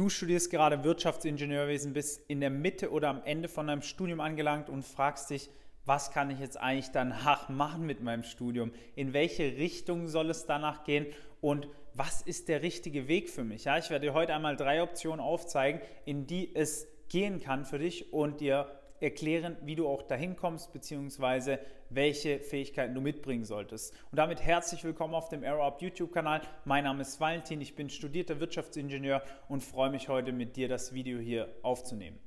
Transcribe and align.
Du 0.00 0.08
studierst 0.08 0.50
gerade 0.50 0.82
Wirtschaftsingenieurwesen, 0.82 1.92
bist 1.92 2.22
in 2.26 2.40
der 2.40 2.48
Mitte 2.48 2.90
oder 2.90 3.10
am 3.10 3.20
Ende 3.22 3.50
von 3.50 3.66
deinem 3.66 3.82
Studium 3.82 4.20
angelangt 4.20 4.70
und 4.70 4.82
fragst 4.82 5.28
dich, 5.28 5.50
was 5.84 6.10
kann 6.10 6.30
ich 6.30 6.38
jetzt 6.38 6.56
eigentlich 6.56 6.90
danach 6.90 7.50
machen 7.50 7.84
mit 7.84 8.02
meinem 8.02 8.22
Studium? 8.22 8.72
In 8.96 9.12
welche 9.12 9.58
Richtung 9.58 10.08
soll 10.08 10.30
es 10.30 10.46
danach 10.46 10.84
gehen? 10.84 11.04
Und 11.42 11.68
was 11.92 12.22
ist 12.22 12.48
der 12.48 12.62
richtige 12.62 13.08
Weg 13.08 13.28
für 13.28 13.44
mich? 13.44 13.64
Ja, 13.64 13.76
ich 13.76 13.90
werde 13.90 14.06
dir 14.06 14.14
heute 14.14 14.32
einmal 14.34 14.56
drei 14.56 14.82
Optionen 14.82 15.20
aufzeigen, 15.20 15.82
in 16.06 16.26
die 16.26 16.56
es 16.56 16.88
gehen 17.10 17.38
kann 17.38 17.66
für 17.66 17.78
dich 17.78 18.10
und 18.10 18.40
dir 18.40 18.79
erklären, 19.00 19.56
wie 19.62 19.74
du 19.74 19.88
auch 19.88 20.02
dahin 20.02 20.36
kommst, 20.36 20.72
beziehungsweise 20.72 21.58
welche 21.88 22.38
Fähigkeiten 22.38 22.94
du 22.94 23.00
mitbringen 23.00 23.44
solltest. 23.44 23.94
Und 24.10 24.16
damit 24.16 24.42
herzlich 24.42 24.84
willkommen 24.84 25.14
auf 25.14 25.28
dem 25.28 25.42
AeroUp 25.42 25.80
YouTube-Kanal. 25.80 26.42
Mein 26.64 26.84
Name 26.84 27.02
ist 27.02 27.18
Valentin, 27.18 27.60
ich 27.60 27.74
bin 27.74 27.88
studierter 27.88 28.40
Wirtschaftsingenieur 28.40 29.22
und 29.48 29.62
freue 29.62 29.90
mich 29.90 30.08
heute 30.08 30.32
mit 30.32 30.56
dir 30.56 30.68
das 30.68 30.92
Video 30.92 31.18
hier 31.18 31.48
aufzunehmen. 31.62 32.18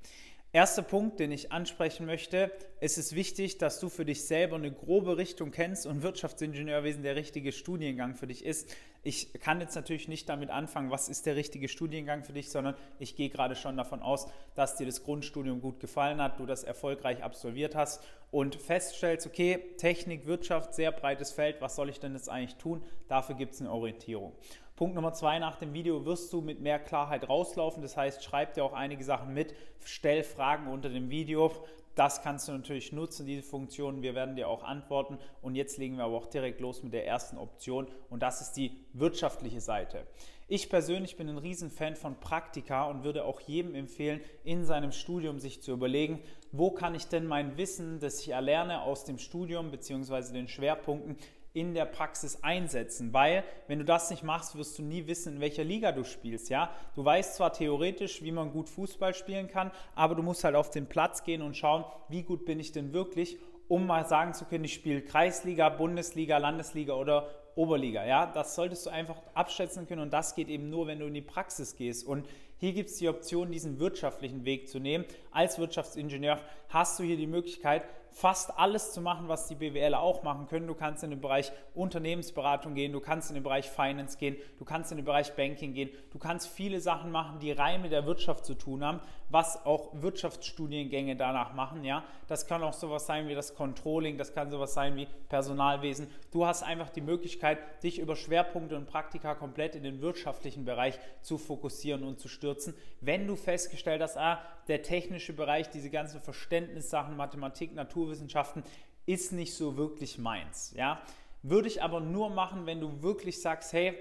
Erster 0.55 0.84
Punkt, 0.84 1.20
den 1.20 1.31
ich 1.31 1.52
ansprechen 1.52 2.05
möchte, 2.05 2.52
es 2.80 2.99
ist 2.99 3.16
wichtig, 3.16 3.57
dass 3.57 3.80
du 3.80 3.89
für 3.89 4.05
dich 4.05 4.23
selber 4.25 4.55
eine 4.55 4.71
grobe 4.71 5.17
Richtung 5.17 5.49
kennst 5.49 5.88
und 5.88 6.03
Wirtschaftsingenieurwesen 6.03 7.02
der 7.02 7.16
richtige 7.16 7.52
Studiengang 7.52 8.13
für 8.13 8.27
dich 8.27 8.45
ist. 8.45 8.71
Ich 9.02 9.34
kann 9.34 9.61
jetzt 9.61 9.73
natürlich 9.73 10.08
nicht 10.08 10.30
damit 10.30 10.52
anfangen, 10.52 10.91
was 10.91 11.09
ist 11.09 11.25
der 11.25 11.35
richtige 11.35 11.67
Studiengang 11.67 12.23
für 12.23 12.34
dich, 12.34 12.52
sondern 12.52 12.75
ich 12.99 13.16
gehe 13.16 13.30
gerade 13.30 13.55
schon 13.55 13.77
davon 13.77 14.03
aus, 14.03 14.27
dass 14.53 14.75
dir 14.75 14.85
das 14.85 15.03
Grundstudium 15.03 15.59
gut 15.59 15.80
gefallen 15.80 16.21
hat, 16.21 16.39
du 16.39 16.45
das 16.45 16.63
erfolgreich 16.63 17.23
absolviert 17.23 17.73
hast 17.73 18.03
und 18.30 18.53
feststellst, 18.53 19.25
okay, 19.25 19.58
Technik, 19.77 20.27
Wirtschaft, 20.27 20.75
sehr 20.75 20.91
breites 20.91 21.31
Feld, 21.31 21.61
was 21.61 21.75
soll 21.75 21.89
ich 21.89 21.99
denn 21.99 22.13
jetzt 22.13 22.30
eigentlich 22.30 22.58
tun? 22.58 22.83
Dafür 23.08 23.33
gibt 23.33 23.55
es 23.55 23.61
eine 23.61 23.72
Orientierung. 23.72 24.33
Punkt 24.75 24.95
Nummer 24.95 25.13
zwei, 25.13 25.37
nach 25.37 25.57
dem 25.57 25.73
Video 25.73 26.03
wirst 26.03 26.33
du 26.33 26.41
mit 26.41 26.59
mehr 26.59 26.79
Klarheit 26.79 27.29
rauslaufen. 27.29 27.83
Das 27.83 27.95
heißt, 27.95 28.23
schreib 28.23 28.55
dir 28.55 28.65
auch 28.65 28.73
einige 28.73 29.03
Sachen 29.03 29.31
mit, 29.31 29.53
stell 29.85 30.23
Fragen 30.23 30.67
unter 30.67 30.89
dem 30.89 31.11
Video. 31.11 31.52
Das 31.93 32.23
kannst 32.23 32.47
du 32.47 32.53
natürlich 32.53 32.91
nutzen, 32.91 33.27
diese 33.27 33.43
Funktion. 33.43 34.02
Wir 34.02 34.15
werden 34.15 34.35
dir 34.35 34.47
auch 34.47 34.63
antworten. 34.63 35.19
Und 35.43 35.53
jetzt 35.53 35.77
legen 35.77 35.97
wir 35.97 36.05
aber 36.05 36.17
auch 36.17 36.25
direkt 36.25 36.59
los 36.59 36.81
mit 36.81 36.91
der 36.91 37.05
ersten 37.05 37.38
Option. 37.38 37.88
Und 38.09 38.23
das 38.23 38.41
ist 38.41 38.53
die 38.53 38.75
wirtschaftliche 38.93 39.61
Seite. 39.61 40.07
Ich 40.47 40.71
persönlich 40.71 41.17
bin 41.17 41.30
ein 41.30 41.37
Riesenfan 41.37 41.95
von 41.95 42.19
Praktika 42.19 42.85
und 42.85 43.03
würde 43.03 43.25
auch 43.25 43.41
jedem 43.41 43.75
empfehlen, 43.75 44.21
in 44.43 44.65
seinem 44.65 44.91
Studium 44.91 45.39
sich 45.39 45.61
zu 45.61 45.71
überlegen, 45.71 46.19
wo 46.52 46.71
kann 46.71 46.95
ich 46.95 47.05
denn 47.05 47.27
mein 47.27 47.58
Wissen, 47.58 47.99
das 47.99 48.21
ich 48.21 48.30
erlerne 48.30 48.81
aus 48.81 49.05
dem 49.05 49.19
Studium 49.19 49.69
bzw. 49.69 50.33
den 50.33 50.47
Schwerpunkten, 50.47 51.17
in 51.53 51.75
der 51.75 51.85
Praxis 51.85 52.39
einsetzen, 52.41 53.13
weil 53.13 53.43
wenn 53.67 53.79
du 53.79 53.85
das 53.85 54.09
nicht 54.09 54.23
machst, 54.23 54.55
wirst 54.57 54.77
du 54.79 54.81
nie 54.81 55.05
wissen, 55.05 55.35
in 55.35 55.41
welcher 55.41 55.63
Liga 55.63 55.91
du 55.91 56.03
spielst, 56.03 56.49
ja? 56.49 56.71
Du 56.95 57.05
weißt 57.05 57.35
zwar 57.35 57.53
theoretisch, 57.53 58.23
wie 58.23 58.31
man 58.31 58.51
gut 58.51 58.69
Fußball 58.69 59.13
spielen 59.13 59.47
kann, 59.47 59.71
aber 59.93 60.15
du 60.15 60.23
musst 60.23 60.43
halt 60.43 60.55
auf 60.55 60.71
den 60.71 60.87
Platz 60.87 61.23
gehen 61.23 61.43
und 61.43 61.55
schauen, 61.55 61.85
wie 62.09 62.23
gut 62.23 62.45
bin 62.45 62.59
ich 62.59 62.71
denn 62.71 62.91
wirklich, 62.91 63.37
um 63.67 63.85
mal 63.85 64.07
sagen 64.07 64.33
zu 64.33 64.45
können, 64.45 64.63
ich 64.63 64.73
spiele 64.73 65.01
Kreisliga, 65.01 65.69
Bundesliga, 65.69 66.37
Landesliga 66.37 66.93
oder 66.93 67.29
Oberliga, 67.55 68.03
ja? 68.03 68.25
Das 68.25 68.55
solltest 68.55 68.87
du 68.87 68.89
einfach 68.89 69.21
abschätzen 69.35 69.87
können 69.87 70.01
und 70.01 70.11
das 70.11 70.33
geht 70.33 70.49
eben 70.49 70.71
nur, 70.71 70.87
wenn 70.87 70.99
du 70.99 71.05
in 71.05 71.13
die 71.13 71.21
Praxis 71.21 71.75
gehst 71.75 72.07
und 72.07 72.27
hier 72.57 72.73
gibt 72.73 72.89
es 72.89 72.97
die 72.97 73.09
Option, 73.09 73.51
diesen 73.51 73.77
wirtschaftlichen 73.77 74.45
Weg 74.45 74.69
zu 74.69 74.79
nehmen. 74.79 75.05
Als 75.31 75.59
Wirtschaftsingenieur 75.59 76.39
hast 76.69 76.97
du 76.97 77.03
hier 77.03 77.17
die 77.17 77.27
Möglichkeit, 77.27 77.83
fast 78.14 78.58
alles 78.58 78.94
zu 78.94 79.02
machen, 79.02 79.28
was 79.28 79.47
die 79.47 79.56
BWLer 79.56 80.00
auch 80.00 80.23
machen 80.23 80.47
können. 80.47 80.67
Du 80.67 80.75
kannst 80.75 81.03
in 81.03 81.09
den 81.09 81.19
Bereich 81.19 81.52
Unternehmensberatung 81.73 82.75
gehen, 82.75 82.94
du 82.94 83.00
kannst 83.00 83.30
in 83.30 83.33
den 83.33 83.44
Bereich 83.44 83.70
Finance 83.70 84.17
gehen, 84.17 84.38
du 84.59 84.66
kannst 84.66 84.92
in 84.92 84.97
den 84.97 85.05
Bereich 85.05 85.36
Banking 85.36 85.73
gehen, 85.73 85.89
du 86.11 86.20
kannst 86.20 86.47
viele 86.47 86.80
Sachen 86.80 87.11
machen, 87.11 87.39
die 87.39 87.52
rein 87.52 87.81
mit 87.81 87.92
der 87.92 88.05
Wirtschaft 88.05 88.45
zu 88.45 88.53
tun 88.53 88.83
haben, 88.83 89.00
was 89.30 89.66
auch 89.66 89.89
Wirtschaftsstudiengänge 89.94 91.16
danach 91.16 91.53
machen. 91.53 91.83
Ja, 91.83 92.03
das 92.28 92.45
kann 92.45 92.64
auch 92.64 92.73
sowas 92.73 93.08
sein 93.08 93.28
wie 93.28 93.36
das 93.36 93.55
Controlling, 93.55 94.17
das 94.17 94.33
kann 94.33 94.52
sowas 94.52 94.75
sein 94.75 94.95
wie 94.95 95.08
Personalwesen. 95.30 96.08
Du 96.32 96.45
hast 96.45 96.61
einfach 96.61 96.89
die 96.89 97.02
Möglichkeit, 97.02 97.58
dich 97.83 97.99
über 97.99 98.16
Schwerpunkte 98.16 98.77
und 98.77 98.86
Praktika 98.86 99.33
komplett 99.33 99.76
in 99.76 99.83
den 99.83 100.02
wirtschaftlichen 100.02 100.66
Bereich 100.66 100.99
zu 101.21 101.39
fokussieren 101.39 102.04
und 102.04 102.20
zu 102.20 102.27
stürzen. 102.27 102.76
Wenn 103.02 103.26
du 103.26 103.36
festgestellt 103.36 104.02
hast, 104.02 104.17
ah, 104.17 104.39
der 104.67 104.83
technische 104.83 105.33
Bereich, 105.33 105.70
diese 105.70 105.89
ganzen 105.89 106.21
Verständnissachen, 106.21 107.17
Mathematik, 107.17 107.73
Natur 107.73 108.02
Naturwissenschaften 108.03 108.64
ist 109.05 109.31
nicht 109.31 109.53
so 109.53 109.77
wirklich 109.77 110.17
meins. 110.17 110.73
Ja? 110.75 111.02
Würde 111.41 111.67
ich 111.67 111.81
aber 111.81 111.99
nur 111.99 112.30
machen, 112.30 112.65
wenn 112.65 112.80
du 112.80 113.02
wirklich 113.02 113.41
sagst, 113.41 113.73
hey, 113.73 113.95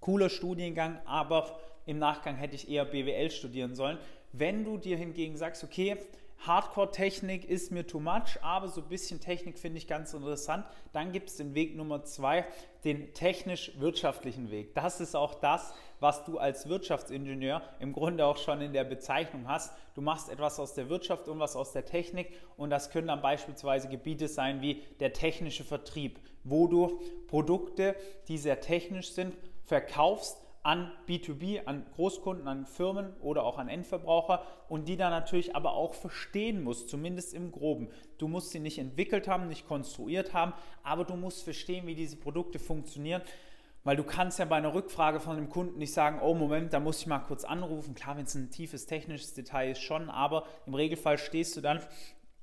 cooler 0.00 0.28
Studiengang, 0.30 1.00
aber 1.06 1.58
im 1.86 1.98
Nachgang 1.98 2.36
hätte 2.36 2.54
ich 2.54 2.68
eher 2.68 2.84
BWL 2.84 3.30
studieren 3.30 3.74
sollen. 3.74 3.98
Wenn 4.32 4.64
du 4.64 4.78
dir 4.78 4.96
hingegen 4.96 5.36
sagst, 5.36 5.64
okay, 5.64 5.96
Hardcore-Technik 6.46 7.48
ist 7.48 7.70
mir 7.70 7.86
too 7.86 8.00
much, 8.00 8.42
aber 8.42 8.68
so 8.68 8.80
ein 8.80 8.88
bisschen 8.88 9.20
Technik 9.20 9.58
finde 9.58 9.78
ich 9.78 9.86
ganz 9.86 10.12
interessant. 10.12 10.66
Dann 10.92 11.12
gibt 11.12 11.28
es 11.28 11.36
den 11.36 11.54
Weg 11.54 11.76
Nummer 11.76 12.02
zwei, 12.02 12.44
den 12.84 13.14
technisch-wirtschaftlichen 13.14 14.50
Weg. 14.50 14.74
Das 14.74 15.00
ist 15.00 15.14
auch 15.14 15.34
das, 15.34 15.72
was 16.00 16.24
du 16.24 16.38
als 16.38 16.68
Wirtschaftsingenieur 16.68 17.62
im 17.78 17.92
Grunde 17.92 18.26
auch 18.26 18.38
schon 18.38 18.60
in 18.60 18.72
der 18.72 18.82
Bezeichnung 18.82 19.46
hast. 19.46 19.72
Du 19.94 20.00
machst 20.00 20.30
etwas 20.30 20.58
aus 20.58 20.74
der 20.74 20.88
Wirtschaft 20.88 21.28
und 21.28 21.38
was 21.38 21.54
aus 21.54 21.72
der 21.72 21.84
Technik 21.84 22.32
und 22.56 22.70
das 22.70 22.90
können 22.90 23.06
dann 23.06 23.22
beispielsweise 23.22 23.88
Gebiete 23.88 24.26
sein 24.26 24.60
wie 24.62 24.82
der 24.98 25.12
technische 25.12 25.62
Vertrieb, 25.62 26.18
wo 26.42 26.66
du 26.66 27.00
Produkte, 27.28 27.94
die 28.26 28.36
sehr 28.36 28.60
technisch 28.60 29.12
sind, 29.12 29.36
verkaufst 29.62 30.41
an 30.62 30.92
B2B, 31.08 31.64
an 31.66 31.84
Großkunden, 31.94 32.46
an 32.46 32.66
Firmen 32.66 33.14
oder 33.20 33.42
auch 33.44 33.58
an 33.58 33.68
Endverbraucher 33.68 34.42
und 34.68 34.86
die 34.86 34.96
dann 34.96 35.10
natürlich 35.10 35.56
aber 35.56 35.72
auch 35.72 35.94
verstehen 35.94 36.62
muss, 36.62 36.86
zumindest 36.86 37.34
im 37.34 37.50
groben. 37.50 37.88
Du 38.18 38.28
musst 38.28 38.50
sie 38.50 38.60
nicht 38.60 38.78
entwickelt 38.78 39.26
haben, 39.26 39.48
nicht 39.48 39.66
konstruiert 39.66 40.32
haben, 40.32 40.52
aber 40.84 41.04
du 41.04 41.16
musst 41.16 41.42
verstehen, 41.42 41.86
wie 41.86 41.96
diese 41.96 42.16
Produkte 42.16 42.58
funktionieren. 42.58 43.22
Weil 43.84 43.96
du 43.96 44.04
kannst 44.04 44.38
ja 44.38 44.44
bei 44.44 44.56
einer 44.56 44.74
Rückfrage 44.74 45.18
von 45.18 45.34
dem 45.34 45.48
Kunden 45.48 45.78
nicht 45.78 45.92
sagen, 45.92 46.20
oh 46.22 46.34
Moment, 46.34 46.72
da 46.72 46.78
muss 46.78 47.00
ich 47.00 47.08
mal 47.08 47.18
kurz 47.18 47.42
anrufen. 47.42 47.96
Klar, 47.96 48.16
wenn 48.16 48.26
es 48.26 48.34
ein 48.36 48.50
tiefes 48.50 48.86
technisches 48.86 49.34
Detail 49.34 49.72
ist 49.72 49.82
schon, 49.82 50.08
aber 50.08 50.46
im 50.66 50.74
Regelfall 50.74 51.18
stehst 51.18 51.56
du 51.56 51.60
dann 51.60 51.80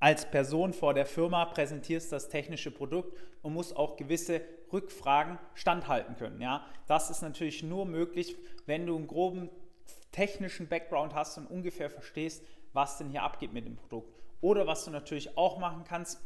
als 0.00 0.30
Person 0.30 0.72
vor 0.72 0.94
der 0.94 1.06
Firma, 1.06 1.44
präsentierst 1.44 2.10
das 2.10 2.28
technische 2.28 2.70
Produkt 2.70 3.16
und 3.42 3.52
musst 3.52 3.76
auch 3.76 3.96
gewisse 3.96 4.40
Rückfragen 4.72 5.38
standhalten 5.54 6.16
können. 6.16 6.40
Ja? 6.40 6.66
Das 6.86 7.10
ist 7.10 7.22
natürlich 7.22 7.62
nur 7.62 7.84
möglich, 7.84 8.36
wenn 8.66 8.86
du 8.86 8.96
einen 8.96 9.06
groben 9.06 9.50
technischen 10.10 10.68
Background 10.68 11.14
hast 11.14 11.38
und 11.38 11.46
ungefähr 11.46 11.90
verstehst, 11.90 12.42
was 12.72 12.98
denn 12.98 13.10
hier 13.10 13.22
abgeht 13.22 13.52
mit 13.52 13.66
dem 13.66 13.76
Produkt. 13.76 14.14
Oder 14.40 14.66
was 14.66 14.84
du 14.84 14.90
natürlich 14.90 15.36
auch 15.36 15.58
machen 15.58 15.84
kannst, 15.84 16.20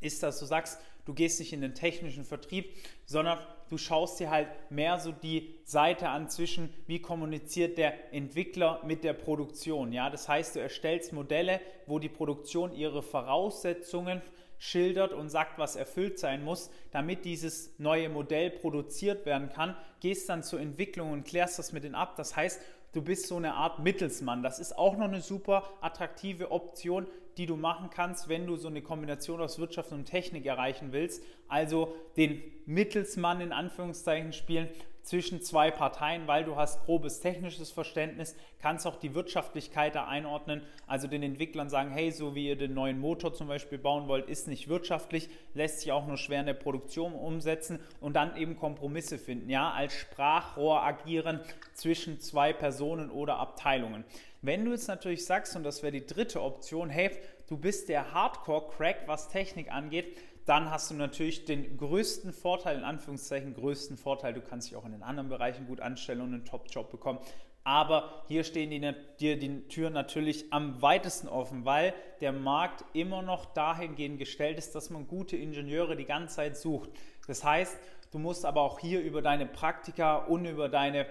ist, 0.00 0.22
dass 0.22 0.38
du 0.38 0.46
sagst, 0.46 0.80
du 1.04 1.12
gehst 1.12 1.40
nicht 1.40 1.52
in 1.52 1.60
den 1.60 1.74
technischen 1.74 2.24
Vertrieb, 2.24 2.76
sondern 3.04 3.38
du 3.70 3.78
schaust 3.78 4.20
dir 4.20 4.30
halt 4.30 4.48
mehr 4.68 4.98
so 4.98 5.12
die 5.12 5.54
Seite 5.64 6.08
an 6.08 6.28
zwischen, 6.28 6.74
wie 6.86 7.00
kommuniziert 7.00 7.78
der 7.78 8.12
Entwickler 8.12 8.82
mit 8.84 9.04
der 9.04 9.12
Produktion. 9.12 9.92
Ja, 9.92 10.10
das 10.10 10.28
heißt, 10.28 10.56
du 10.56 10.60
erstellst 10.60 11.12
Modelle, 11.12 11.60
wo 11.86 11.98
die 11.98 12.08
Produktion 12.08 12.72
ihre 12.72 13.02
Voraussetzungen 13.02 14.20
schildert 14.58 15.12
und 15.12 15.30
sagt, 15.30 15.58
was 15.58 15.76
erfüllt 15.76 16.18
sein 16.18 16.44
muss, 16.44 16.70
damit 16.90 17.24
dieses 17.24 17.78
neue 17.78 18.10
Modell 18.10 18.50
produziert 18.50 19.24
werden 19.24 19.48
kann, 19.48 19.74
gehst 20.00 20.28
dann 20.28 20.42
zur 20.42 20.60
Entwicklung 20.60 21.12
und 21.12 21.24
klärst 21.24 21.58
das 21.58 21.72
mit 21.72 21.84
denen 21.84 21.94
ab. 21.94 22.16
Das 22.16 22.36
heißt, 22.36 22.60
du 22.92 23.02
bist 23.02 23.26
so 23.26 23.36
eine 23.36 23.54
Art 23.54 23.78
Mittelsmann. 23.78 24.42
Das 24.42 24.58
ist 24.58 24.76
auch 24.76 24.96
noch 24.96 25.08
eine 25.08 25.20
super 25.20 25.64
attraktive 25.80 26.50
Option, 26.50 27.06
die 27.36 27.46
du 27.46 27.56
machen 27.56 27.90
kannst, 27.90 28.28
wenn 28.28 28.46
du 28.46 28.56
so 28.56 28.68
eine 28.68 28.82
Kombination 28.82 29.40
aus 29.40 29.58
Wirtschaft 29.58 29.92
und 29.92 30.04
Technik 30.04 30.46
erreichen 30.46 30.92
willst. 30.92 31.22
Also 31.48 31.94
den 32.16 32.42
Mittelsmann 32.66 33.40
in 33.40 33.52
Anführungszeichen 33.52 34.32
spielen 34.32 34.68
zwischen 35.02 35.42
zwei 35.42 35.70
Parteien, 35.70 36.26
weil 36.26 36.44
du 36.44 36.56
hast 36.56 36.84
grobes 36.84 37.20
technisches 37.20 37.70
Verständnis, 37.70 38.36
kannst 38.60 38.86
auch 38.86 38.96
die 38.96 39.14
Wirtschaftlichkeit 39.14 39.94
da 39.94 40.06
einordnen, 40.06 40.62
also 40.86 41.06
den 41.06 41.22
Entwicklern 41.22 41.68
sagen, 41.70 41.90
hey, 41.90 42.10
so 42.10 42.34
wie 42.34 42.48
ihr 42.48 42.56
den 42.56 42.74
neuen 42.74 42.98
Motor 42.98 43.32
zum 43.32 43.48
Beispiel 43.48 43.78
bauen 43.78 44.08
wollt, 44.08 44.28
ist 44.28 44.48
nicht 44.48 44.68
wirtschaftlich, 44.68 45.28
lässt 45.54 45.80
sich 45.80 45.92
auch 45.92 46.06
nur 46.06 46.16
schwer 46.16 46.40
in 46.40 46.46
der 46.46 46.54
Produktion 46.54 47.14
umsetzen 47.14 47.80
und 48.00 48.14
dann 48.14 48.36
eben 48.36 48.56
Kompromisse 48.56 49.18
finden, 49.18 49.50
ja, 49.50 49.70
als 49.70 49.94
Sprachrohr 49.94 50.82
agieren 50.82 51.40
zwischen 51.74 52.20
zwei 52.20 52.52
Personen 52.52 53.10
oder 53.10 53.38
Abteilungen. 53.38 54.04
Wenn 54.42 54.64
du 54.64 54.70
jetzt 54.70 54.88
natürlich 54.88 55.26
sagst, 55.26 55.54
und 55.54 55.64
das 55.64 55.82
wäre 55.82 55.92
die 55.92 56.06
dritte 56.06 56.42
Option, 56.42 56.88
hey, 56.88 57.10
du 57.46 57.58
bist 57.58 57.88
der 57.88 58.14
Hardcore-Crack, 58.14 59.02
was 59.06 59.28
Technik 59.28 59.70
angeht, 59.70 60.16
dann 60.50 60.68
hast 60.68 60.90
du 60.90 60.94
natürlich 60.96 61.44
den 61.44 61.76
größten 61.76 62.32
Vorteil, 62.32 62.78
in 62.78 62.82
Anführungszeichen 62.82 63.54
größten 63.54 63.96
Vorteil, 63.96 64.34
du 64.34 64.40
kannst 64.40 64.68
dich 64.68 64.76
auch 64.76 64.84
in 64.84 64.90
den 64.90 65.04
anderen 65.04 65.28
Bereichen 65.28 65.68
gut 65.68 65.80
anstellen 65.80 66.20
und 66.20 66.34
einen 66.34 66.44
Top-Job 66.44 66.90
bekommen. 66.90 67.20
Aber 67.62 68.24
hier 68.26 68.42
stehen 68.42 68.70
dir 68.70 68.96
die, 69.20 69.38
die 69.38 69.68
Türen 69.68 69.92
natürlich 69.92 70.52
am 70.52 70.82
weitesten 70.82 71.28
offen, 71.28 71.64
weil 71.64 71.94
der 72.20 72.32
Markt 72.32 72.84
immer 72.94 73.22
noch 73.22 73.44
dahingehend 73.54 74.18
gestellt 74.18 74.58
ist, 74.58 74.74
dass 74.74 74.90
man 74.90 75.06
gute 75.06 75.36
Ingenieure 75.36 75.94
die 75.94 76.04
ganze 76.04 76.34
Zeit 76.34 76.56
sucht. 76.56 76.90
Das 77.28 77.44
heißt, 77.44 77.78
du 78.10 78.18
musst 78.18 78.44
aber 78.44 78.62
auch 78.62 78.80
hier 78.80 79.02
über 79.02 79.22
deine 79.22 79.46
Praktika 79.46 80.16
und 80.16 80.46
über 80.46 80.68
deine 80.68 81.06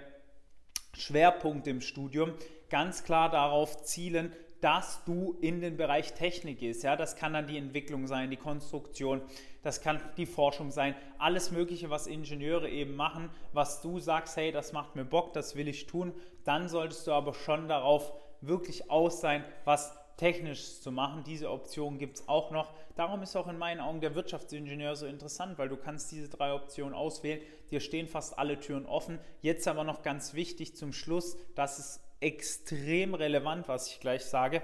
Schwerpunkte 0.98 1.70
im 1.70 1.80
Studium 1.80 2.34
ganz 2.70 3.06
klar 3.06 3.30
darauf 3.30 3.84
zielen, 3.84 4.34
dass 4.62 5.04
du 5.06 5.38
in 5.42 5.62
den 5.62 5.78
Bereich 5.78 6.14
Technik 6.14 6.60
gehst. 6.60 6.84
Ja, 6.84 6.96
das 6.96 7.16
kann 7.16 7.34
dann 7.34 7.48
die 7.48 7.58
Entwicklung 7.58 8.08
sein, 8.08 8.30
die 8.30 8.38
Konstruktion, 8.38 9.22
das 9.64 9.82
kann 9.82 10.00
die 10.18 10.26
Forschung 10.26 10.72
sein, 10.72 10.96
alles 11.18 11.52
Mögliche, 11.52 11.90
was 11.90 12.08
Ingenieure 12.08 12.70
eben 12.70 12.96
machen, 12.96 13.30
was 13.54 13.82
du 13.82 14.00
sagst, 14.00 14.38
hey, 14.38 14.52
das 14.52 14.74
macht 14.74 14.96
mir 14.96 15.06
Bock, 15.06 15.34
das 15.34 15.56
will 15.56 15.68
ich 15.68 15.88
tun, 15.88 16.14
dann 16.44 16.68
solltest 16.68 17.08
du 17.08 17.12
aber 17.12 17.34
schon 17.34 17.68
darauf 17.68 18.14
wirklich 18.42 18.90
aus 18.90 19.22
sein, 19.22 19.44
was 19.66 19.94
technisch 20.20 20.82
zu 20.82 20.92
machen. 20.92 21.24
Diese 21.26 21.50
Option 21.50 21.98
gibt 21.98 22.18
es 22.18 22.28
auch 22.28 22.52
noch. 22.52 22.74
Darum 22.96 23.22
ist 23.22 23.38
auch 23.38 23.48
in 23.48 23.58
meinen 23.58 23.80
Augen 23.80 24.02
der 24.02 24.16
Wirtschaftsingenieur 24.16 24.98
so 24.98 25.06
interessant, 25.06 25.58
weil 25.58 25.70
du 25.70 25.78
kannst 25.78 26.12
diese 26.12 26.28
drei 26.28 26.54
Optionen 26.54 26.94
auswählen. 26.94 27.42
Dir 27.72 27.80
stehen 27.80 28.08
fast 28.08 28.38
alle 28.38 28.60
Türen 28.60 28.86
offen. 28.86 29.20
Jetzt 29.42 29.66
aber 29.70 29.86
noch 29.86 30.02
ganz 30.02 30.34
wichtig 30.34 30.76
zum 30.76 30.92
Schluss, 30.92 31.38
das 31.56 31.80
ist 31.80 32.02
extrem 32.20 33.14
relevant, 33.14 33.68
was 33.68 33.88
ich 33.88 34.00
gleich 34.00 34.26
sage. 34.26 34.62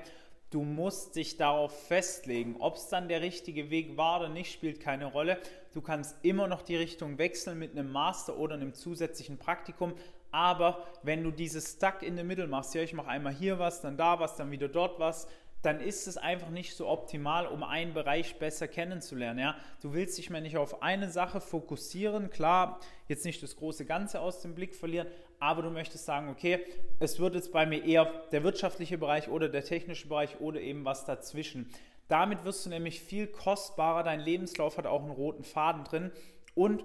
Du 0.52 0.64
musst 0.64 1.16
dich 1.16 1.38
darauf 1.38 1.88
festlegen. 1.88 2.56
Ob 2.60 2.76
es 2.76 2.88
dann 2.88 3.08
der 3.08 3.22
richtige 3.22 3.70
Weg 3.70 3.98
war 3.98 4.20
oder 4.20 4.30
nicht, 4.30 4.54
spielt 4.54 4.80
keine 4.80 5.06
Rolle. 5.06 5.38
Du 5.74 5.82
kannst 5.82 6.16
immer 6.24 6.48
noch 6.48 6.62
die 6.62 6.76
Richtung 6.76 7.18
wechseln 7.18 7.60
mit 7.60 7.72
einem 7.72 7.92
Master 7.92 8.38
oder 8.38 8.56
einem 8.56 8.74
zusätzlichen 8.74 9.38
Praktikum. 9.38 9.94
Aber 10.32 10.86
wenn 11.04 11.24
du 11.24 11.32
dieses 11.32 11.74
Stuck 11.74 12.04
in 12.04 12.18
the 12.18 12.24
Middle 12.24 12.48
machst, 12.48 12.76
ja, 12.76 12.82
ich 12.82 12.94
mache 12.94 13.08
einmal 13.08 13.34
hier 13.34 13.58
was, 13.58 13.82
dann 13.82 13.98
da 13.98 14.20
was, 14.20 14.36
dann 14.36 14.52
wieder 14.52 14.68
dort 14.68 15.00
was, 15.00 15.28
dann 15.66 15.80
ist 15.80 16.08
es 16.08 16.18
einfach 16.18 16.50
nicht 16.50 16.76
so 16.76 16.88
optimal, 16.88 17.48
um 17.48 17.64
einen 17.64 17.94
Bereich 17.94 18.38
besser 18.38 18.68
kennenzulernen. 18.68 19.40
Ja? 19.40 19.56
Du 19.82 19.94
willst 19.94 20.18
dich 20.18 20.30
mal 20.30 20.42
nicht 20.42 20.58
auf 20.58 20.84
eine 20.84 21.10
Sache 21.10 21.42
fokussieren, 21.42 22.30
klar, 22.30 22.80
jetzt 23.08 23.26
nicht 23.26 23.42
das 23.42 23.56
große 23.56 23.86
Ganze 23.86 24.22
aus 24.22 24.42
dem 24.42 24.54
Blick 24.54 24.76
verlieren, 24.76 25.08
aber 25.40 25.64
du 25.64 25.70
möchtest 25.70 26.06
sagen, 26.06 26.30
okay, 26.30 26.64
es 27.00 27.20
wird 27.20 27.36
jetzt 27.36 27.52
bei 27.52 27.66
mir 27.66 27.84
eher 27.84 28.06
der 28.32 28.44
wirtschaftliche 28.44 28.98
Bereich 28.98 29.28
oder 29.28 29.50
der 29.50 29.64
technische 29.64 30.08
Bereich 30.08 30.40
oder 30.40 30.62
eben 30.62 30.86
was 30.86 31.06
dazwischen. 31.06 31.70
Damit 32.08 32.46
wirst 32.46 32.66
du 32.66 32.70
nämlich 32.70 33.02
viel 33.02 33.26
kostbarer, 33.26 34.04
dein 34.04 34.20
Lebenslauf 34.20 34.78
hat 34.78 34.86
auch 34.86 35.02
einen 35.02 35.12
roten 35.12 35.44
Faden 35.44 35.84
drin 35.84 36.12
und 36.54 36.84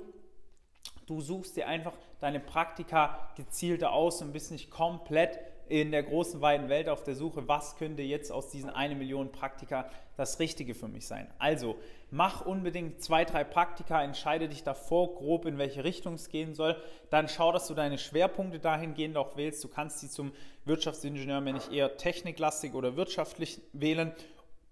du 1.06 1.20
suchst 1.20 1.56
dir 1.56 1.68
einfach 1.68 1.92
deine 2.20 2.40
Praktika 2.40 3.30
gezielter 3.36 3.92
aus 3.92 4.22
und 4.22 4.32
bist 4.32 4.50
nicht 4.50 4.70
komplett 4.70 5.38
in 5.70 5.92
der 5.92 6.02
großen, 6.02 6.40
weiten 6.40 6.68
Welt 6.68 6.88
auf 6.88 7.04
der 7.04 7.14
Suche, 7.14 7.46
was 7.46 7.76
könnte 7.76 8.02
jetzt 8.02 8.32
aus 8.32 8.50
diesen 8.50 8.70
eine 8.70 8.96
Million 8.96 9.30
Praktika 9.30 9.88
das 10.16 10.40
Richtige 10.40 10.74
für 10.74 10.88
mich 10.88 11.06
sein. 11.06 11.28
Also 11.38 11.76
mach 12.10 12.44
unbedingt 12.44 13.02
zwei, 13.02 13.24
drei 13.24 13.44
Praktika, 13.44 14.02
entscheide 14.02 14.48
dich 14.48 14.64
davor 14.64 15.14
grob, 15.14 15.46
in 15.46 15.58
welche 15.58 15.84
Richtung 15.84 16.14
es 16.14 16.28
gehen 16.28 16.54
soll. 16.54 16.76
Dann 17.08 17.28
schau, 17.28 17.52
dass 17.52 17.68
du 17.68 17.74
deine 17.74 17.98
Schwerpunkte 17.98 18.58
dahingehend 18.58 19.16
auch 19.16 19.36
wählst. 19.36 19.62
Du 19.62 19.68
kannst 19.68 20.00
sie 20.00 20.10
zum 20.10 20.32
Wirtschaftsingenieur, 20.64 21.44
wenn 21.44 21.54
ich 21.54 21.70
eher 21.70 21.96
techniklastig 21.96 22.74
oder 22.74 22.96
wirtschaftlich 22.96 23.60
wählen. 23.72 24.12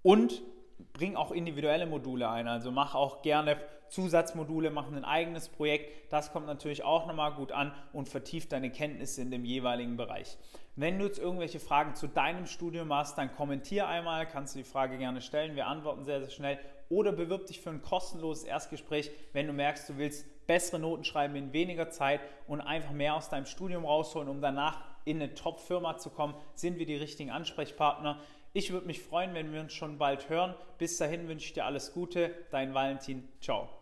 Und 0.03 0.43
bring 0.93 1.17
auch 1.17 1.31
individuelle 1.31 1.87
Module 1.87 2.29
ein. 2.29 2.49
Also 2.49 2.71
mach 2.71 2.95
auch 2.95 3.23
gerne 3.23 3.57
Zusatzmodule, 3.89 4.71
mach 4.71 4.87
ein 4.89 5.05
eigenes 5.05 5.49
Projekt. 5.49 6.13
Das 6.13 6.33
kommt 6.33 6.47
natürlich 6.47 6.85
auch 6.85 7.07
nochmal 7.07 7.33
gut 7.33 7.53
an 7.53 7.73
und 7.93 8.09
vertieft 8.09 8.53
deine 8.53 8.71
Kenntnisse 8.71 9.23
in 9.23 9.31
dem 9.31 9.45
jeweiligen 9.45 9.97
Bereich. 9.97 10.37
Wenn 10.77 10.99
du 10.99 11.07
jetzt 11.07 11.19
irgendwelche 11.19 11.59
Fragen 11.59 11.95
zu 11.95 12.07
deinem 12.07 12.47
Studium 12.47 12.93
hast, 12.93 13.19
dann 13.19 13.35
kommentier 13.35 13.89
einmal, 13.89 14.29
kannst 14.29 14.55
du 14.55 14.59
die 14.59 14.65
Frage 14.65 14.99
gerne 14.99 15.21
stellen. 15.21 15.57
Wir 15.57 15.67
antworten 15.67 16.05
sehr, 16.05 16.21
sehr 16.21 16.31
schnell. 16.31 16.59
Oder 16.89 17.13
bewirb 17.13 17.47
dich 17.47 17.61
für 17.61 17.71
ein 17.71 17.83
kostenloses 17.83 18.45
Erstgespräch, 18.45 19.11
wenn 19.33 19.47
du 19.47 19.53
merkst, 19.53 19.89
du 19.89 19.99
willst 19.99 20.27
bessere 20.47 20.79
Noten 20.79 21.05
schreiben 21.05 21.37
in 21.37 21.53
weniger 21.53 21.91
Zeit 21.91 22.21
und 22.47 22.61
einfach 22.61 22.93
mehr 22.93 23.15
aus 23.15 23.29
deinem 23.29 23.45
Studium 23.45 23.85
rausholen, 23.85 24.29
um 24.29 24.41
danach 24.41 24.81
in 25.05 25.23
eine 25.23 25.35
Top-Firma 25.35 25.99
zu 25.99 26.11
kommen, 26.11 26.35
sind 26.55 26.79
wir 26.79 26.87
die 26.87 26.97
richtigen 26.97 27.31
Ansprechpartner. 27.31 28.21
Ich 28.53 28.73
würde 28.73 28.87
mich 28.87 29.01
freuen, 29.03 29.35
wenn 29.35 29.53
wir 29.53 29.61
uns 29.61 29.73
schon 29.73 29.99
bald 29.99 30.29
hören. 30.29 30.55
Bis 30.79 30.97
dahin 30.97 31.29
wünsche 31.29 31.47
ich 31.47 31.53
dir 31.53 31.67
alles 31.67 31.93
Gute. 31.93 32.35
Dein 32.51 32.75
Valentin. 32.75 33.29
Ciao. 33.41 33.78